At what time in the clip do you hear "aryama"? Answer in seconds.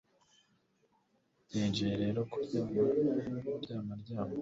3.93-3.93